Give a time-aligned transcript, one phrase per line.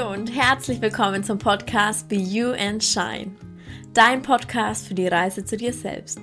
[0.00, 3.32] Hallo und herzlich willkommen zum Podcast Be You and Shine,
[3.92, 6.20] dein Podcast für die Reise zu dir selbst.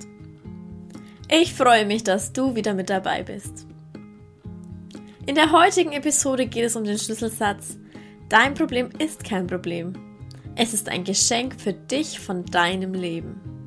[1.30, 3.66] Ich freue mich, dass du wieder mit dabei bist.
[5.26, 7.78] In der heutigen Episode geht es um den Schlüsselsatz,
[8.28, 9.92] dein Problem ist kein Problem.
[10.56, 13.57] Es ist ein Geschenk für dich von deinem Leben.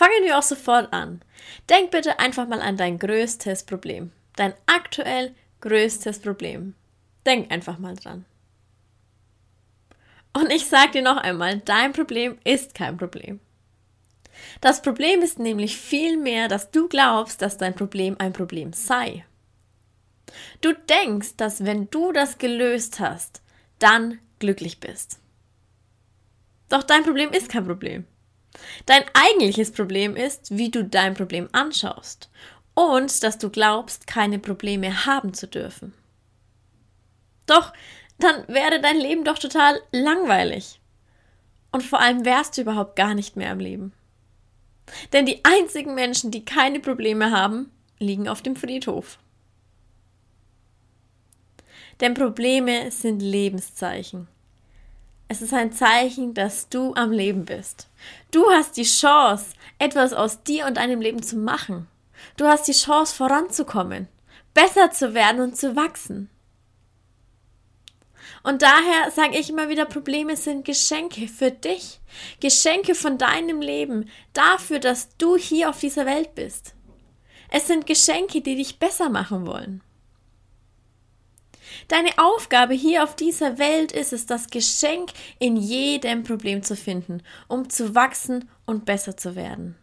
[0.00, 1.20] Fangen wir auch sofort an.
[1.68, 4.12] Denk bitte einfach mal an dein größtes Problem.
[4.34, 6.74] Dein aktuell größtes Problem.
[7.26, 8.24] Denk einfach mal dran.
[10.32, 13.40] Und ich sage dir noch einmal, dein Problem ist kein Problem.
[14.62, 19.26] Das Problem ist nämlich vielmehr, dass du glaubst, dass dein Problem ein Problem sei.
[20.62, 23.42] Du denkst, dass wenn du das gelöst hast,
[23.78, 25.18] dann glücklich bist.
[26.70, 28.06] Doch dein Problem ist kein Problem.
[28.86, 32.30] Dein eigentliches Problem ist, wie du dein Problem anschaust
[32.74, 35.92] und dass du glaubst, keine Probleme haben zu dürfen.
[37.46, 37.72] Doch
[38.18, 40.80] dann wäre dein Leben doch total langweilig.
[41.72, 43.92] Und vor allem wärst du überhaupt gar nicht mehr am Leben.
[45.12, 49.18] Denn die einzigen Menschen, die keine Probleme haben, liegen auf dem Friedhof.
[52.00, 54.26] Denn Probleme sind Lebenszeichen.
[55.32, 57.86] Es ist ein Zeichen, dass du am Leben bist.
[58.32, 61.86] Du hast die Chance, etwas aus dir und deinem Leben zu machen.
[62.36, 64.08] Du hast die Chance, voranzukommen,
[64.54, 66.30] besser zu werden und zu wachsen.
[68.42, 72.00] Und daher sage ich immer wieder, Probleme sind Geschenke für dich,
[72.40, 76.74] Geschenke von deinem Leben, dafür, dass du hier auf dieser Welt bist.
[77.50, 79.80] Es sind Geschenke, die dich besser machen wollen.
[81.90, 87.20] Deine Aufgabe hier auf dieser Welt ist es, das Geschenk in jedem Problem zu finden,
[87.48, 89.74] um zu wachsen und besser zu werden.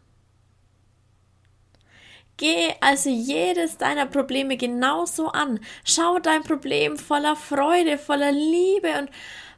[2.37, 5.59] Geh also jedes deiner Probleme genauso an.
[5.83, 9.09] Schau dein Problem voller Freude, voller Liebe und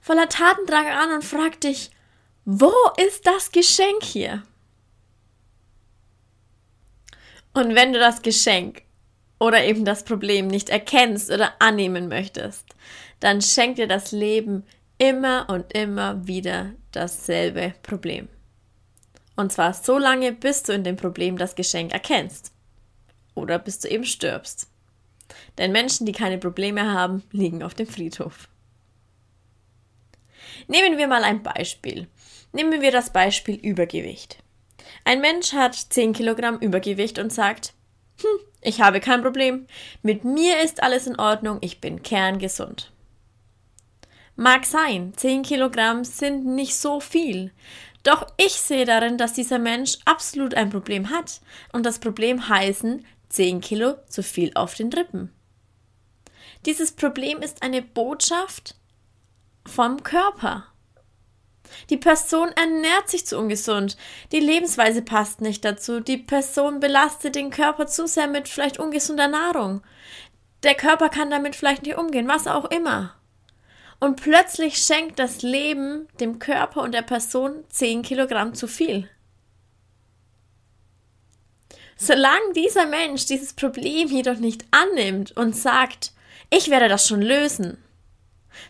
[0.01, 1.91] voller Tatendrang an und frag dich,
[2.45, 4.41] wo ist das Geschenk hier?
[7.53, 8.81] Und wenn du das Geschenk
[9.39, 12.65] oder eben das Problem nicht erkennst oder annehmen möchtest,
[13.19, 14.65] dann schenkt dir das Leben
[14.97, 18.27] immer und immer wieder dasselbe Problem.
[19.35, 22.51] Und zwar so lange, bis du in dem Problem das Geschenk erkennst.
[23.35, 24.67] Oder bis du eben stirbst.
[25.57, 28.49] Denn Menschen, die keine Probleme haben, liegen auf dem Friedhof.
[30.67, 32.07] Nehmen wir mal ein Beispiel.
[32.51, 34.43] Nehmen wir das Beispiel Übergewicht.
[35.05, 37.73] Ein Mensch hat 10 Kilogramm Übergewicht und sagt,
[38.21, 39.67] hm, ich habe kein Problem.
[40.01, 41.59] Mit mir ist alles in Ordnung.
[41.61, 42.91] Ich bin kerngesund.
[44.35, 47.51] Mag sein, 10 Kilogramm sind nicht so viel.
[48.03, 51.41] Doch ich sehe darin, dass dieser Mensch absolut ein Problem hat.
[51.73, 55.33] Und das Problem heißen 10 Kilo zu viel auf den Rippen.
[56.65, 58.75] Dieses Problem ist eine Botschaft
[59.65, 60.65] vom Körper.
[61.89, 63.97] Die Person ernährt sich zu ungesund.
[64.31, 65.99] Die Lebensweise passt nicht dazu.
[65.99, 69.81] Die Person belastet den Körper zu sehr mit vielleicht ungesunder Nahrung.
[70.63, 73.15] Der Körper kann damit vielleicht nicht umgehen, was auch immer.
[73.99, 79.09] Und plötzlich schenkt das Leben dem Körper und der Person 10 Kilogramm zu viel.
[81.97, 86.13] Solange dieser Mensch dieses Problem jedoch nicht annimmt und sagt,
[86.49, 87.77] ich werde das schon lösen,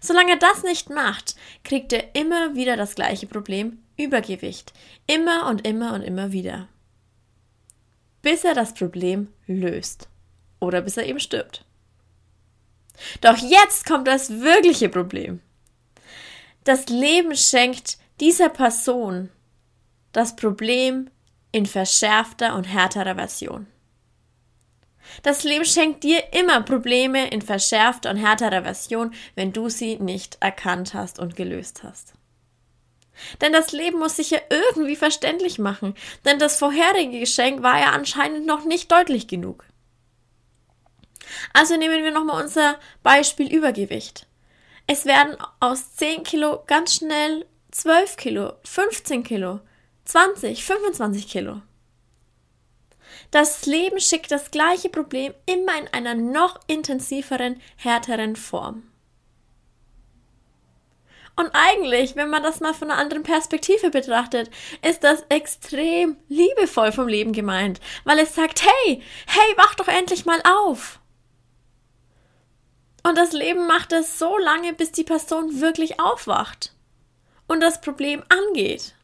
[0.02, 4.74] Solange er das nicht macht, kriegt er immer wieder das gleiche Problem Übergewicht.
[5.08, 6.68] Immer und immer und immer wieder.
[8.22, 10.08] Bis er das Problem löst.
[10.60, 11.66] Oder bis er eben stirbt.
[13.22, 15.42] Doch jetzt kommt das wirkliche Problem.
[16.64, 19.30] Das Leben schenkt dieser Person
[20.12, 21.10] das Problem
[21.52, 23.68] in verschärfter und härterer Version.
[25.24, 30.38] Das Leben schenkt dir immer Probleme in verschärfter und härterer Version, wenn du sie nicht
[30.40, 32.14] erkannt hast und gelöst hast.
[33.42, 37.92] Denn das Leben muss sich ja irgendwie verständlich machen, denn das vorherige Geschenk war ja
[37.92, 39.66] anscheinend noch nicht deutlich genug.
[41.54, 44.28] Also nehmen wir nochmal unser Beispiel Übergewicht.
[44.88, 49.60] Es werden aus 10 Kilo ganz schnell 12 Kilo, 15 Kilo,
[50.06, 51.62] 20, 25 Kilo.
[53.32, 58.84] Das Leben schickt das gleiche Problem immer in einer noch intensiveren, härteren Form.
[61.40, 64.50] Und eigentlich, wenn man das mal von einer anderen Perspektive betrachtet,
[64.86, 70.26] ist das extrem liebevoll vom Leben gemeint, weil es sagt, hey, hey, wach doch endlich
[70.26, 71.00] mal auf.
[73.04, 76.74] Und das Leben macht es so lange, bis die Person wirklich aufwacht
[77.48, 78.96] und das Problem angeht.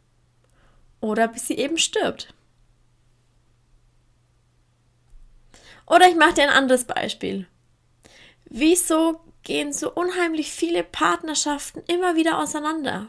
[1.00, 2.35] Oder bis sie eben stirbt.
[5.88, 7.48] Oder ich mache dir ein anderes Beispiel.
[8.46, 13.08] Wieso gehen so unheimlich viele Partnerschaften immer wieder auseinander?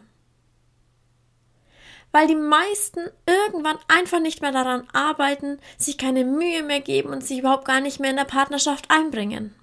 [2.12, 7.25] Weil die meisten irgendwann einfach nicht mehr daran arbeiten, sich keine Mühe mehr geben und
[7.25, 9.55] sich überhaupt gar nicht mehr in der Partnerschaft einbringen.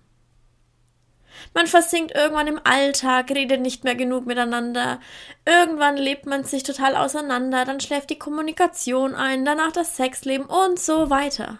[1.53, 4.99] Man versinkt irgendwann im Alltag, redet nicht mehr genug miteinander.
[5.45, 10.79] Irgendwann lebt man sich total auseinander, dann schläft die Kommunikation ein, danach das Sexleben und
[10.79, 11.59] so weiter.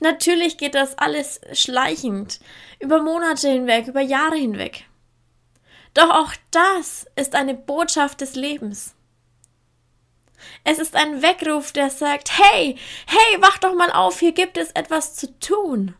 [0.00, 2.40] Natürlich geht das alles schleichend,
[2.80, 4.84] über Monate hinweg, über Jahre hinweg.
[5.94, 8.94] Doch auch das ist eine Botschaft des Lebens.
[10.64, 12.76] Es ist ein Weckruf, der sagt, hey,
[13.06, 15.94] hey, wach doch mal auf, hier gibt es etwas zu tun.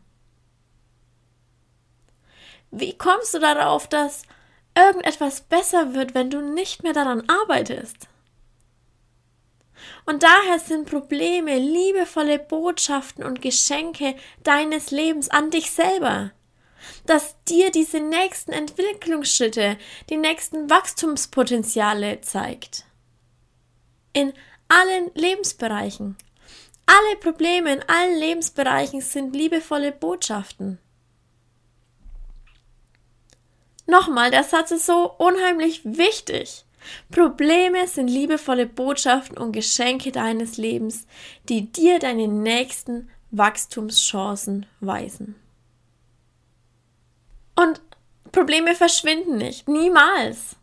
[2.70, 4.24] Wie kommst du darauf, dass
[4.76, 8.08] irgendetwas besser wird, wenn du nicht mehr daran arbeitest?
[10.06, 14.14] Und daher sind Probleme liebevolle Botschaften und Geschenke
[14.44, 16.30] deines Lebens an dich selber,
[17.06, 19.76] dass dir diese nächsten Entwicklungsschritte,
[20.08, 22.84] die nächsten Wachstumspotenziale zeigt.
[24.12, 24.32] In
[24.68, 26.16] allen Lebensbereichen.
[26.86, 30.78] Alle Probleme in allen Lebensbereichen sind liebevolle Botschaften.
[33.86, 36.65] Nochmal, der Satz ist so unheimlich wichtig.
[37.10, 41.06] Probleme sind liebevolle Botschaften und Geschenke deines Lebens,
[41.48, 45.34] die dir deine nächsten Wachstumschancen weisen.
[47.54, 47.80] Und
[48.32, 50.56] Probleme verschwinden nicht, niemals.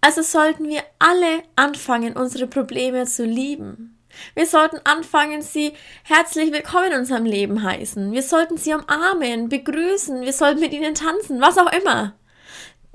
[0.00, 3.98] Also sollten wir alle anfangen, unsere Probleme zu lieben.
[4.34, 5.72] Wir sollten anfangen, sie
[6.04, 8.12] herzlich willkommen in unserem Leben heißen.
[8.12, 12.14] Wir sollten sie umarmen, begrüßen, wir sollten mit ihnen tanzen, was auch immer.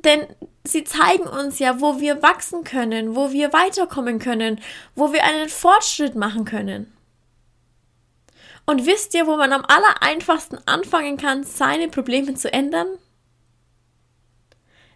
[0.03, 0.27] Denn
[0.63, 4.61] sie zeigen uns ja, wo wir wachsen können, wo wir weiterkommen können,
[4.95, 6.93] wo wir einen Fortschritt machen können.
[8.65, 12.87] Und wisst ihr, wo man am aller einfachsten anfangen kann, seine Probleme zu ändern?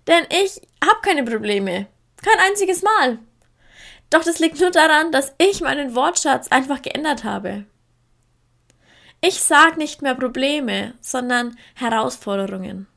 [0.08, 1.88] Denn ich habe keine Probleme.
[2.22, 3.20] Kein einziges Mal.
[4.10, 7.66] Doch das liegt nur daran, dass ich meinen Wortschatz einfach geändert habe.
[9.22, 12.88] Ich sage nicht mehr Probleme, sondern Herausforderungen.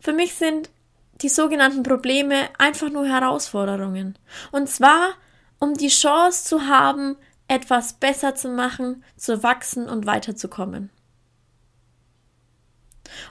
[0.00, 0.70] Für mich sind
[1.20, 4.18] die sogenannten Probleme einfach nur Herausforderungen.
[4.52, 5.14] Und zwar,
[5.58, 7.16] um die Chance zu haben,
[7.48, 10.90] etwas besser zu machen, zu wachsen und weiterzukommen.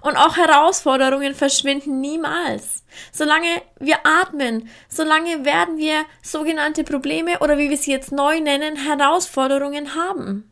[0.01, 2.83] Und auch Herausforderungen verschwinden niemals.
[3.11, 8.75] Solange wir atmen, solange werden wir sogenannte Probleme oder wie wir sie jetzt neu nennen,
[8.75, 10.51] Herausforderungen haben.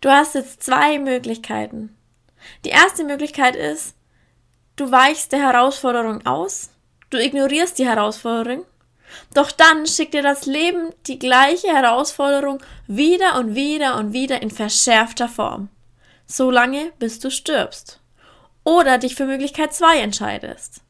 [0.00, 1.96] Du hast jetzt zwei Möglichkeiten.
[2.64, 3.96] Die erste Möglichkeit ist,
[4.76, 6.70] Du weichst der Herausforderung aus,
[7.10, 8.64] du ignorierst die Herausforderung,
[9.32, 14.50] doch dann schickt dir das Leben die gleiche Herausforderung wieder und wieder und wieder in
[14.50, 15.68] verschärfter Form.
[16.26, 18.00] So lange, bis du stirbst.
[18.64, 20.80] Oder dich für Möglichkeit 2 entscheidest.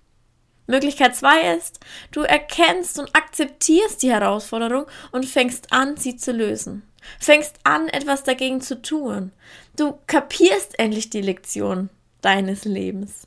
[0.67, 1.81] Möglichkeit 2 ist,
[2.11, 6.89] du erkennst und akzeptierst die Herausforderung und fängst an, sie zu lösen.
[7.21, 9.33] Fängst an, etwas dagegen zu tun.
[9.77, 11.91] Du kapierst endlich die Lektion
[12.23, 13.27] deines Lebens.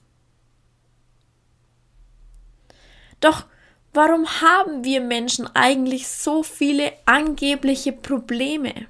[3.20, 3.46] Doch
[3.94, 8.88] warum haben wir Menschen eigentlich so viele angebliche Probleme?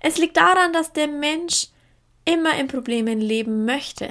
[0.00, 1.68] Es liegt daran, dass der Mensch
[2.24, 4.10] immer in Problemen leben möchte.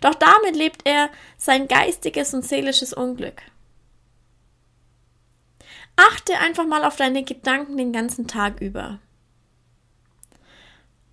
[0.00, 3.42] Doch damit lebt er sein geistiges und seelisches Unglück.
[5.96, 8.98] Achte einfach mal auf deine Gedanken den ganzen Tag über.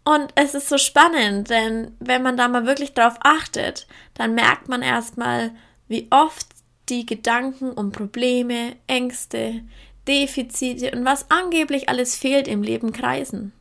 [0.09, 3.85] Und es ist so spannend, denn wenn man da mal wirklich drauf achtet,
[4.15, 5.51] dann merkt man erstmal,
[5.87, 6.47] wie oft
[6.89, 9.61] die Gedanken um Probleme, Ängste,
[10.07, 13.53] Defizite und was angeblich alles fehlt im Leben kreisen.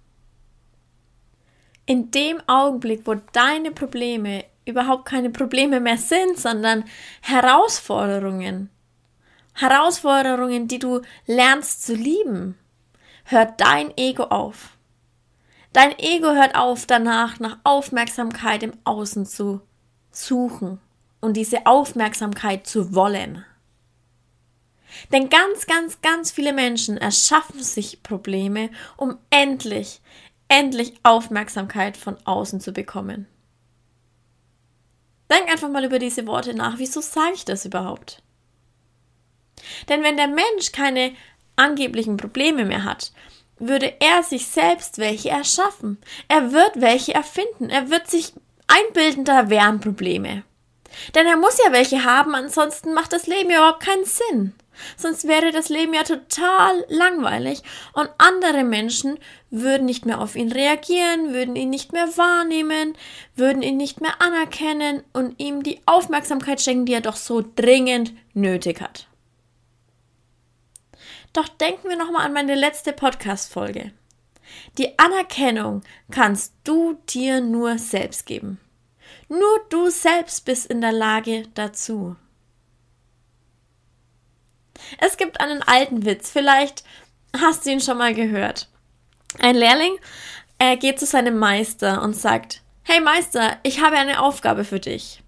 [1.85, 6.85] In dem Augenblick, wo deine Probleme überhaupt keine Probleme mehr sind, sondern
[7.21, 8.71] Herausforderungen,
[9.53, 12.57] Herausforderungen, die du lernst zu lieben,
[13.25, 14.78] hört dein Ego auf.
[15.73, 19.61] Dein Ego hört auf danach, nach Aufmerksamkeit im Außen zu
[20.11, 20.81] suchen
[21.21, 23.45] und diese Aufmerksamkeit zu wollen.
[25.13, 30.01] Denn ganz, ganz, ganz viele Menschen erschaffen sich Probleme, um endlich,
[30.49, 33.27] endlich Aufmerksamkeit von außen zu bekommen.
[35.31, 36.79] Denk einfach mal über diese Worte nach.
[36.79, 38.23] Wieso sage ich das überhaupt?
[39.89, 41.13] Denn wenn der Mensch keine
[41.57, 43.13] angeblichen Probleme mehr hat,
[43.59, 45.99] würde er sich selbst welche erschaffen.
[46.29, 47.71] Er wird welche erfinden.
[47.71, 48.33] Er wird sich
[48.67, 50.45] einbilden, da wären Probleme.
[51.15, 54.55] Denn er muss ja welche haben, ansonsten macht das Leben ja überhaupt keinen Sinn.
[54.97, 57.63] Sonst wäre das Leben ja total langweilig
[57.95, 59.19] und andere Menschen
[59.51, 62.95] würden nicht mehr auf ihn reagieren, würden ihn nicht mehr wahrnehmen,
[63.35, 68.13] würden ihn nicht mehr anerkennen und ihm die Aufmerksamkeit schenken, die er doch so dringend
[68.35, 69.09] nötig hat.
[71.39, 73.93] Doch denken wir nochmal an meine letzte Podcast-Folge.
[74.77, 78.59] Die Anerkennung kannst du dir nur selbst geben.
[79.29, 82.17] Nur du selbst bist in der Lage dazu.
[84.99, 86.83] Es gibt einen alten Witz, vielleicht
[87.41, 88.69] hast du ihn schon mal gehört.
[89.39, 89.97] Ein Lehrling
[90.59, 95.23] er geht zu seinem Meister und sagt, Hey Meister, ich habe eine Aufgabe für dich.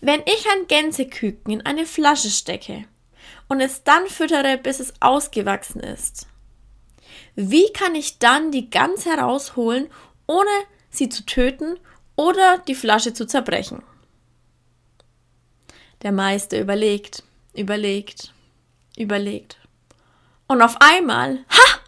[0.00, 2.84] Wenn ich ein Gänseküken in eine Flasche stecke
[3.54, 6.26] und es dann füttere, bis es ausgewachsen ist,
[7.36, 9.88] wie kann ich dann die Gans herausholen,
[10.26, 10.50] ohne
[10.90, 11.78] sie zu töten
[12.16, 13.82] oder die Flasche zu zerbrechen?
[16.02, 17.22] Der Meister überlegt,
[17.54, 18.34] überlegt
[18.96, 19.56] überlegt.
[20.48, 21.78] Und auf einmal, ha!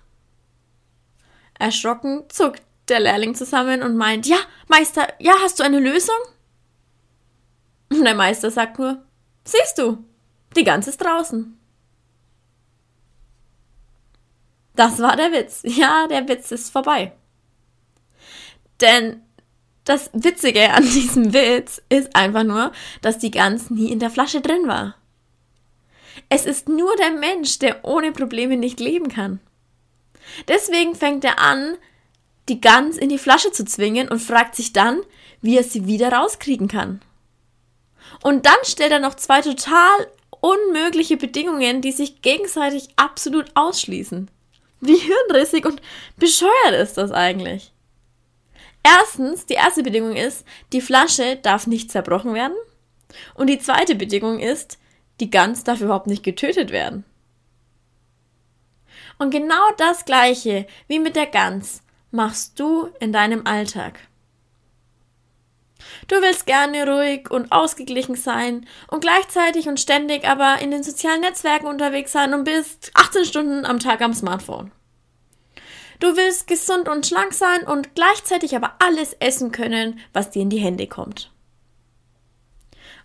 [1.59, 6.17] Erschrocken zuckt der Lehrling zusammen und meint, ja, Meister, ja, hast du eine Lösung?
[7.91, 9.03] Und der Meister sagt nur,
[9.45, 10.05] siehst du,
[10.55, 11.59] die Gans ist draußen.
[14.77, 15.63] Das war der Witz.
[15.65, 17.13] Ja, der Witz ist vorbei.
[18.81, 19.23] Denn
[19.85, 24.41] das Witzige an diesem Witz ist einfach nur, dass die Gans nie in der Flasche
[24.41, 24.97] drin war.
[26.29, 29.41] Es ist nur der Mensch, der ohne Probleme nicht leben kann.
[30.49, 31.77] Deswegen fängt er an,
[32.49, 35.01] die Gans in die Flasche zu zwingen und fragt sich dann,
[35.41, 37.01] wie er sie wieder rauskriegen kann.
[38.23, 40.09] Und dann stellt er noch zwei total
[40.47, 44.31] unmögliche Bedingungen, die sich gegenseitig absolut ausschließen.
[44.81, 45.83] Wie hirnrissig und
[46.17, 47.73] bescheuert ist das eigentlich?
[48.85, 52.57] Erstens, die erste Bedingung ist, die Flasche darf nicht zerbrochen werden.
[53.35, 54.79] Und die zweite Bedingung ist,
[55.19, 57.05] die Gans darf überhaupt nicht getötet werden.
[59.19, 63.99] Und genau das Gleiche wie mit der Gans machst du in deinem Alltag.
[66.09, 71.21] Du willst gerne ruhig und ausgeglichen sein und gleichzeitig und ständig aber in den sozialen
[71.21, 74.71] Netzwerken unterwegs sein und bist 18 Stunden am Tag am Smartphone.
[75.99, 80.51] Du willst gesund und schlank sein und gleichzeitig aber alles essen können, was dir in
[80.51, 81.33] die Hände kommt.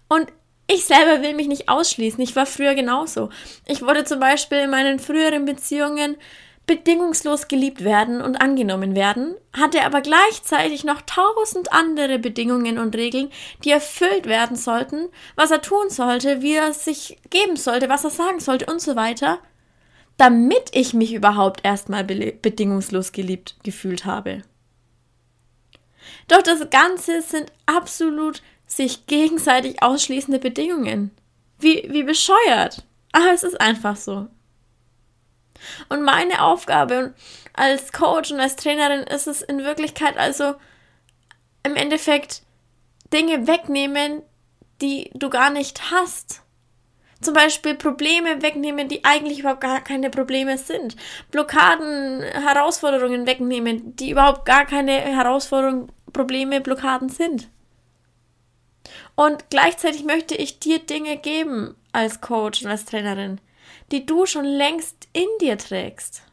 [0.09, 0.31] Und
[0.67, 2.21] ich selber will mich nicht ausschließen.
[2.21, 3.29] Ich war früher genauso.
[3.65, 6.17] Ich wollte zum Beispiel in meinen früheren Beziehungen
[6.71, 13.29] bedingungslos geliebt werden und angenommen werden, hatte aber gleichzeitig noch tausend andere Bedingungen und Regeln,
[13.65, 18.09] die erfüllt werden sollten, was er tun sollte, wie er sich geben sollte, was er
[18.09, 19.39] sagen sollte und so weiter,
[20.15, 24.43] damit ich mich überhaupt erstmal bedingungslos geliebt gefühlt habe.
[26.29, 31.11] Doch das Ganze sind absolut sich gegenseitig ausschließende Bedingungen.
[31.59, 32.85] Wie, wie bescheuert.
[33.11, 34.29] Aber es ist einfach so.
[35.89, 37.13] Und meine Aufgabe
[37.53, 40.55] als Coach und als Trainerin ist es in Wirklichkeit also
[41.63, 42.43] im Endeffekt
[43.13, 44.23] Dinge wegnehmen,
[44.81, 46.41] die du gar nicht hast.
[47.21, 50.95] Zum Beispiel Probleme wegnehmen, die eigentlich überhaupt gar keine Probleme sind.
[51.29, 57.47] Blockaden, Herausforderungen wegnehmen, die überhaupt gar keine Herausforderungen, Probleme, Blockaden sind.
[59.15, 63.39] Und gleichzeitig möchte ich dir Dinge geben als Coach und als Trainerin,
[63.91, 66.23] die du schon längst in dir trägst.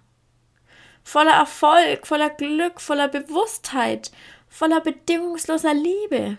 [1.03, 4.12] Voller Erfolg, voller Glück, voller Bewusstheit,
[4.49, 6.38] voller bedingungsloser Liebe.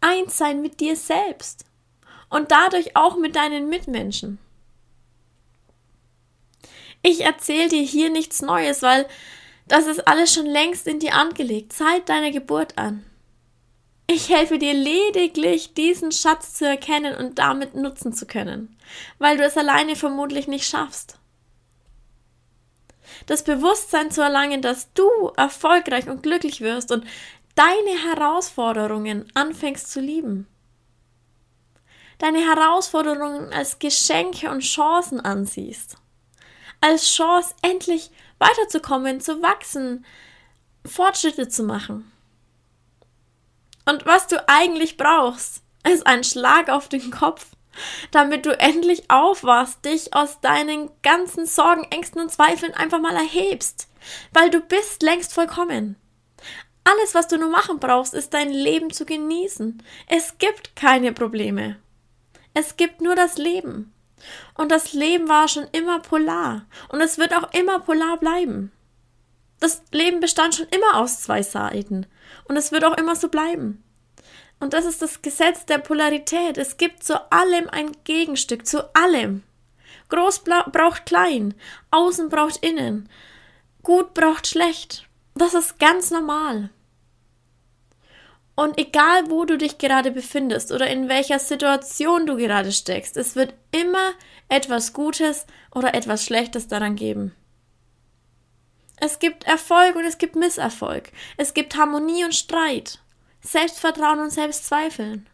[0.00, 1.64] Eins sein mit dir selbst
[2.30, 4.38] und dadurch auch mit deinen Mitmenschen.
[7.02, 9.06] Ich erzähle dir hier nichts Neues, weil
[9.66, 13.04] das ist alles schon längst in dir angelegt, seit deiner Geburt an.
[14.10, 18.74] Ich helfe dir lediglich, diesen Schatz zu erkennen und damit nutzen zu können,
[19.18, 21.18] weil du es alleine vermutlich nicht schaffst.
[23.26, 27.04] Das Bewusstsein zu erlangen, dass du erfolgreich und glücklich wirst und
[27.54, 30.46] deine Herausforderungen anfängst zu lieben.
[32.16, 35.96] Deine Herausforderungen als Geschenke und Chancen ansiehst.
[36.80, 40.06] Als Chance, endlich weiterzukommen, zu wachsen,
[40.86, 42.10] Fortschritte zu machen.
[43.88, 47.46] Und was du eigentlich brauchst, ist ein Schlag auf den Kopf,
[48.10, 53.88] damit du endlich aufwachst, dich aus deinen ganzen Sorgen, Ängsten und Zweifeln einfach mal erhebst,
[54.34, 55.96] weil du bist längst vollkommen.
[56.84, 59.82] Alles, was du nur machen brauchst, ist dein Leben zu genießen.
[60.06, 61.76] Es gibt keine Probleme.
[62.52, 63.94] Es gibt nur das Leben.
[64.54, 66.66] Und das Leben war schon immer polar.
[66.90, 68.70] Und es wird auch immer polar bleiben.
[69.60, 72.06] Das Leben bestand schon immer aus zwei Seiten.
[72.44, 73.82] Und es wird auch immer so bleiben.
[74.60, 76.58] Und das ist das Gesetz der Polarität.
[76.58, 79.42] Es gibt zu allem ein Gegenstück, zu allem.
[80.08, 81.54] Groß braucht klein,
[81.90, 83.08] außen braucht innen,
[83.82, 85.06] gut braucht schlecht.
[85.34, 86.70] Das ist ganz normal.
[88.54, 93.36] Und egal, wo du dich gerade befindest oder in welcher Situation du gerade steckst, es
[93.36, 94.12] wird immer
[94.48, 97.36] etwas Gutes oder etwas Schlechtes daran geben.
[99.00, 101.12] Es gibt Erfolg und es gibt Misserfolg.
[101.36, 103.00] Es gibt Harmonie und Streit.
[103.40, 105.28] Selbstvertrauen und Selbstzweifeln.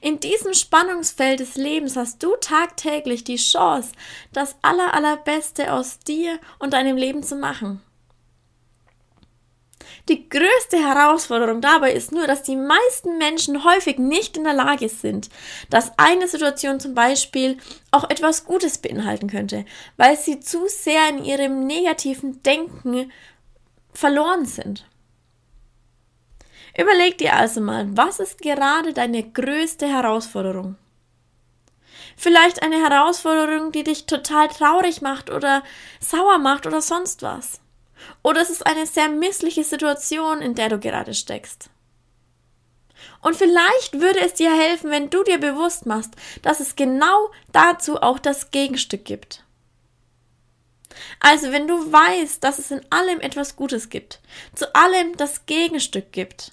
[0.00, 3.92] In diesem Spannungsfeld des Lebens hast du tagtäglich die Chance,
[4.32, 7.80] das aller, allerbeste aus dir und deinem Leben zu machen.
[10.08, 14.88] Die größte Herausforderung dabei ist nur, dass die meisten Menschen häufig nicht in der Lage
[14.88, 15.28] sind,
[15.68, 17.58] dass eine Situation zum Beispiel
[17.90, 19.64] auch etwas Gutes beinhalten könnte,
[19.96, 23.12] weil sie zu sehr in ihrem negativen Denken
[23.92, 24.86] verloren sind.
[26.78, 30.76] Überleg dir also mal, was ist gerade deine größte Herausforderung?
[32.16, 35.62] Vielleicht eine Herausforderung, die dich total traurig macht oder
[36.00, 37.60] sauer macht oder sonst was.
[38.22, 41.70] Oder es ist eine sehr missliche Situation, in der du gerade steckst.
[43.22, 48.00] Und vielleicht würde es dir helfen, wenn du dir bewusst machst, dass es genau dazu
[48.00, 49.44] auch das Gegenstück gibt.
[51.18, 54.20] Also wenn du weißt, dass es in allem etwas Gutes gibt,
[54.54, 56.52] zu allem das Gegenstück gibt,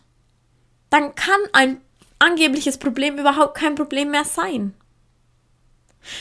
[0.90, 1.82] dann kann ein
[2.20, 4.74] angebliches Problem überhaupt kein Problem mehr sein.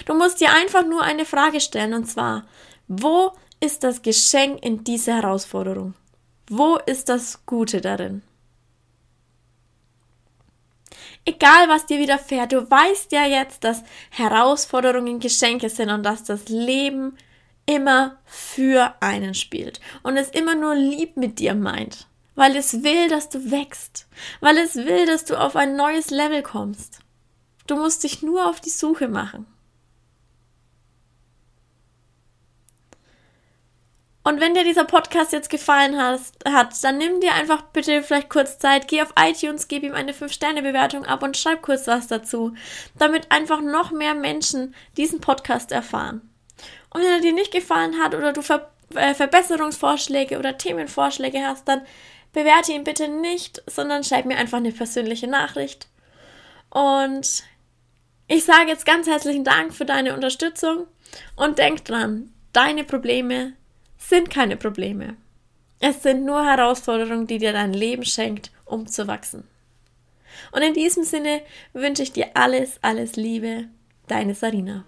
[0.07, 2.47] Du musst dir einfach nur eine Frage stellen, und zwar,
[2.89, 5.95] wo ist das Geschenk in dieser Herausforderung?
[6.49, 8.23] Wo ist das Gute darin?
[11.25, 16.49] Egal, was dir widerfährt, du weißt ja jetzt, dass Herausforderungen Geschenke sind und dass das
[16.49, 17.17] Leben
[17.67, 23.09] immer für einen spielt und es immer nur lieb mit dir meint weil es will,
[23.09, 24.07] dass du wächst,
[24.41, 27.01] weil es will, dass du auf ein neues Level kommst.
[27.67, 29.47] Du musst dich nur auf die Suche machen.
[34.27, 38.59] Und wenn dir dieser Podcast jetzt gefallen hat, dann nimm dir einfach bitte vielleicht kurz
[38.59, 42.53] Zeit, geh auf iTunes, gib ihm eine 5-Sterne-Bewertung ab und schreib kurz was dazu,
[42.99, 46.29] damit einfach noch mehr Menschen diesen Podcast erfahren.
[46.91, 51.69] Und wenn er dir nicht gefallen hat oder du Ver äh, Verbesserungsvorschläge oder Themenvorschläge hast,
[51.69, 51.83] dann
[52.33, 55.87] bewerte ihn bitte nicht, sondern schreib mir einfach eine persönliche Nachricht.
[56.71, 57.45] Und
[58.27, 60.89] ich sage jetzt ganz herzlichen Dank für deine Unterstützung
[61.37, 63.53] und denk dran, deine Probleme
[64.09, 65.17] sind keine Probleme.
[65.81, 69.45] Es sind nur Herausforderungen, die dir dein Leben schenkt, um zu wachsen.
[70.53, 71.43] Und in diesem Sinne
[71.73, 73.67] wünsche ich dir alles, alles Liebe,
[74.07, 74.85] deine Sarina.